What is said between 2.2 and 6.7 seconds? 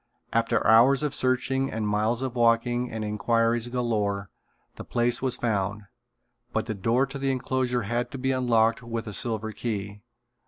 of walking and inquiries galore, the place was found, but